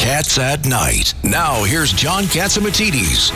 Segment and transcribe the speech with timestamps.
[0.00, 1.12] Cats at Night.
[1.22, 3.32] Now, here's John Catsimatidis.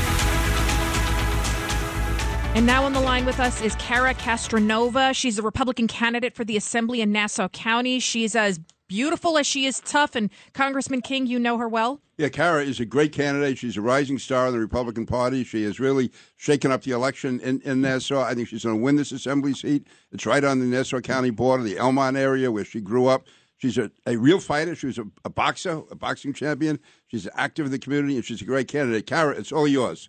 [2.56, 5.15] And now on the line with us is Cara Castronuova.
[5.15, 8.00] She's a Republican candidate for the Assembly in Nassau County.
[8.00, 8.59] She's as
[8.89, 10.14] beautiful as she is tough.
[10.14, 12.00] And Congressman King, you know her well.
[12.16, 13.59] Yeah, Cara is a great candidate.
[13.59, 15.45] She's a rising star in the Republican Party.
[15.45, 18.23] She has really shaken up the election in, in Nassau.
[18.23, 19.87] I think she's going to win this assembly seat.
[20.12, 23.27] It's right on the Nassau County border, the Elmont area where she grew up.
[23.59, 24.75] She's a, a real fighter.
[24.75, 26.79] She was a, a boxer, a boxing champion.
[27.07, 29.06] She's active in the community, and she's a great candidate.
[29.06, 30.09] Cara, it's all yours.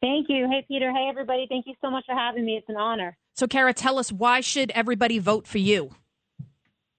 [0.00, 0.48] Thank you.
[0.50, 0.90] Hey, Peter.
[0.92, 1.46] Hey, everybody.
[1.48, 2.56] Thank you so much for having me.
[2.56, 3.16] It's an honor.
[3.34, 5.90] So, Cara, tell us why should everybody vote for you?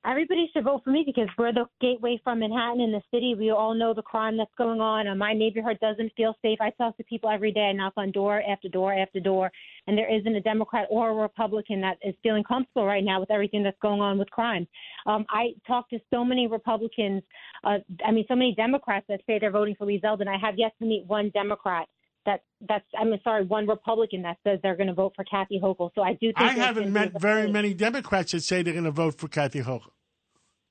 [0.07, 3.33] Everybody should vote for me because we're the gateway from Manhattan in the city.
[3.35, 5.07] We all know the crime that's going on.
[5.07, 6.59] Uh, my neighborhood doesn't feel safe.
[6.61, 7.61] I talk to people every day.
[7.61, 9.51] I knock on door after door after door,
[9.87, 13.31] and there isn't a Democrat or a Republican that is feeling comfortable right now with
[13.31, 14.67] everything that's going on with crime.
[15.07, 17.23] Um, I talk to so many Republicans,
[17.63, 20.27] uh, I mean, so many Democrats that say they're voting for Lee Zeldin.
[20.27, 21.87] I have yet to meet one Democrat
[22.27, 25.91] that that's I'm sorry, one Republican that says they're going to vote for Kathy Hochul.
[25.95, 26.27] So I do.
[26.27, 29.61] think I haven't met very many Democrats that say they're going to vote for Kathy
[29.61, 29.89] Hochul.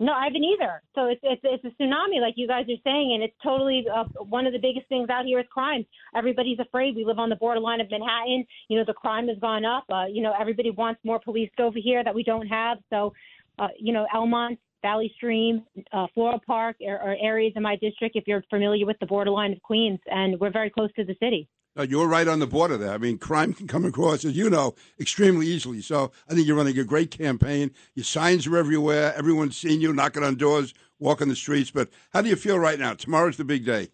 [0.01, 0.83] No, I haven't either.
[0.97, 4.05] So it's it's it's a tsunami, like you guys are saying, and it's totally uh,
[4.25, 5.87] one of the biggest things out here is crime.
[6.17, 6.97] Everybody's afraid.
[6.97, 8.45] We live on the borderline of Manhattan.
[8.69, 9.85] You know, the crime has gone up.
[9.89, 12.79] Uh, you know, everybody wants more police over here that we don't have.
[12.91, 13.13] So,
[13.61, 18.17] uh, you know, Elmont, Valley Stream, uh, Floral Park are, are areas in my district.
[18.17, 21.49] If you're familiar with the borderline of Queens, and we're very close to the city.
[21.77, 22.93] Uh, you're right on the border there.
[22.93, 25.83] I mean, crime can come across, as you know, extremely easily.
[25.83, 27.73] So I think you're running a great campaign.
[27.95, 29.13] Your signs are everywhere.
[29.17, 31.73] Everyone's seeing you, knocking on doors, walking the streets.
[31.73, 32.95] But how do you feel right now?
[32.95, 33.89] Tomorrow's the big day.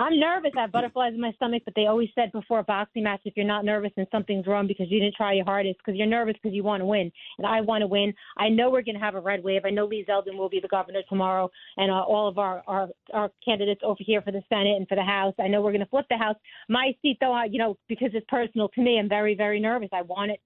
[0.00, 0.52] I'm nervous.
[0.56, 3.36] I have butterflies in my stomach, but they always said before a boxing match, if
[3.36, 6.36] you're not nervous and something's wrong because you didn't try your hardest, because you're nervous
[6.42, 8.14] because you want to win, and I want to win.
[8.38, 9.60] I know we're going to have a red wave.
[9.66, 12.88] I know Lee Zeldin will be the governor tomorrow, and uh, all of our, our
[13.12, 15.34] our candidates over here for the Senate and for the House.
[15.38, 16.36] I know we're going to flip the House.
[16.70, 19.90] My seat, though, I, you know, because it's personal to me, I'm very very nervous.
[19.92, 20.40] I want it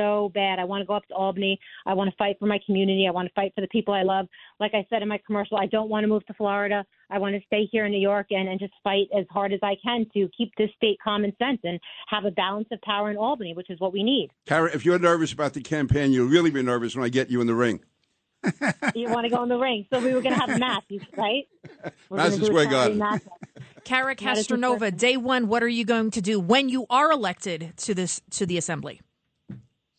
[0.00, 0.58] so bad.
[0.58, 1.60] I want to go up to Albany.
[1.86, 3.06] I want to fight for my community.
[3.06, 4.26] I want to fight for the people I love.
[4.58, 6.84] Like I said in my commercial, I don't want to move to Florida.
[7.10, 9.60] I want to stay here in New York and, and just fight as hard as
[9.62, 11.78] I can to keep this state common sense and
[12.08, 14.30] have a balance of power in Albany, which is what we need.
[14.46, 17.40] Cara, if you're nervous about the campaign, you'll really be nervous when I get you
[17.40, 17.80] in the ring.
[18.94, 19.86] you want to go in the ring.
[19.92, 20.84] So we were going to have a match,
[21.16, 21.46] right?
[22.08, 23.20] We're Madison Square Garden.
[23.84, 27.94] Cara Castronuova, day one, what are you going to do when you are elected to
[27.94, 29.00] this to the assembly?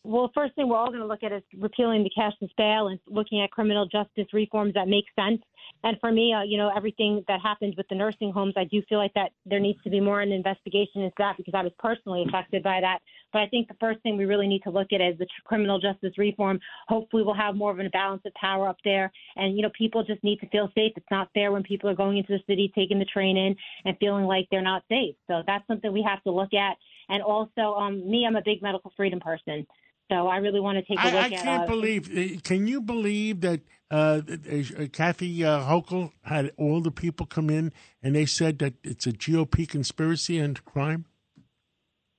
[0.04, 2.98] Well, first thing we're all going to look at is repealing the cashless bail and
[3.06, 5.40] looking at criminal justice reforms that make sense.
[5.84, 8.82] And for me, uh, you know, everything that happened with the nursing homes, I do
[8.88, 11.72] feel like that there needs to be more an investigation into that because I was
[11.78, 12.98] personally affected by that.
[13.32, 15.78] But I think the first thing we really need to look at is the criminal
[15.78, 16.58] justice reform.
[16.88, 19.10] Hopefully, we'll have more of a balance of power up there.
[19.36, 20.92] And, you know, people just need to feel safe.
[20.96, 23.54] It's not fair when people are going into the city, taking the train in,
[23.84, 25.14] and feeling like they're not safe.
[25.28, 26.76] So that's something we have to look at.
[27.08, 29.66] And also, um, me, I'm a big medical freedom person.
[30.10, 31.32] So I really want to take a look I, I at.
[31.32, 32.10] I can't uh, believe.
[32.16, 37.50] Eh, can you believe that uh, uh, Kathy uh, Hochul had all the people come
[37.50, 41.06] in and they said that it's a GOP conspiracy and crime?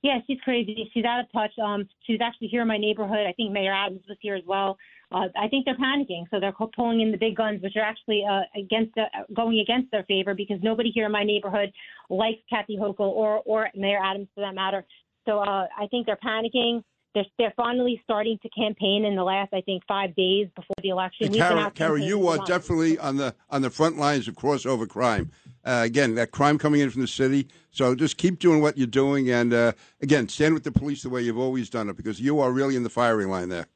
[0.03, 0.89] Yeah, she's crazy.
[0.93, 1.51] She's out of touch.
[1.63, 3.25] Um, she was actually here in my neighborhood.
[3.25, 4.77] I think Mayor Adams was here as well.
[5.13, 8.23] Uh, I think they're panicking, so they're pulling in the big guns, which are actually
[8.29, 11.71] uh, against uh, going against their favor because nobody here in my neighborhood
[12.09, 14.83] likes Kathy Hochul or or Mayor Adams for that matter.
[15.25, 16.83] So uh, I think they're panicking.
[17.13, 20.89] They're, they're finally starting to campaign in the last, I think, five days before the
[20.89, 21.31] election.
[21.33, 25.31] Cara, Cara, you are definitely on the on the front lines of crossover crime.
[25.63, 27.47] Uh, again, that crime coming in from the city.
[27.71, 31.09] So just keep doing what you're doing, and uh, again, stand with the police the
[31.09, 33.67] way you've always done it, because you are really in the firing line there.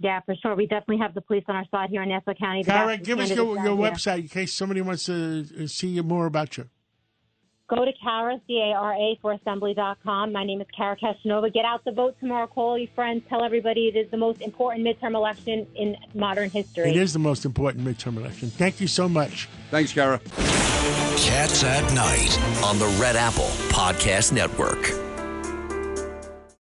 [0.00, 0.54] Yeah, for sure.
[0.54, 2.64] We definitely have the police on our side here in Nassau County.
[2.64, 6.56] Cara, give us your, your website in case somebody wants to uh, see more about
[6.56, 6.68] you.
[7.66, 10.32] Go to Cara, C-A-R-A, for assembly.com.
[10.32, 11.52] My name is Cara Castronuova.
[11.52, 12.46] Get out the vote tomorrow.
[12.46, 13.22] Call your friends.
[13.28, 16.90] Tell everybody it is the most important midterm election in modern history.
[16.90, 18.50] It is the most important midterm election.
[18.50, 19.48] Thank you so much.
[19.70, 20.20] Thanks, Cara.
[21.16, 25.03] Cats at Night on the Red Apple Podcast Network.